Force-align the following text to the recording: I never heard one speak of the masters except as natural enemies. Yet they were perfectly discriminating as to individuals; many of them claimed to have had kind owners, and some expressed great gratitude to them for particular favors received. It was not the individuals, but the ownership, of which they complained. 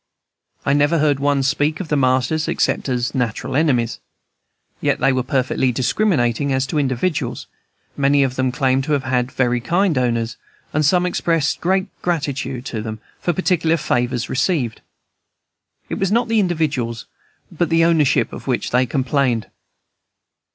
I 0.65 0.73
never 0.73 0.97
heard 0.97 1.19
one 1.19 1.43
speak 1.43 1.79
of 1.79 1.89
the 1.89 1.95
masters 1.95 2.47
except 2.47 2.89
as 2.89 3.13
natural 3.13 3.55
enemies. 3.55 3.99
Yet 4.81 4.97
they 4.99 5.13
were 5.13 5.21
perfectly 5.21 5.71
discriminating 5.71 6.51
as 6.51 6.65
to 6.65 6.79
individuals; 6.79 7.45
many 7.95 8.23
of 8.23 8.35
them 8.35 8.51
claimed 8.51 8.83
to 8.85 8.93
have 8.93 9.03
had 9.03 9.31
kind 9.63 9.95
owners, 9.99 10.37
and 10.73 10.83
some 10.83 11.05
expressed 11.05 11.61
great 11.61 11.85
gratitude 12.01 12.65
to 12.65 12.81
them 12.81 12.99
for 13.19 13.31
particular 13.31 13.77
favors 13.77 14.27
received. 14.27 14.81
It 15.87 15.99
was 15.99 16.11
not 16.11 16.29
the 16.29 16.39
individuals, 16.39 17.05
but 17.51 17.69
the 17.69 17.85
ownership, 17.85 18.33
of 18.33 18.47
which 18.47 18.71
they 18.71 18.87
complained. 18.87 19.49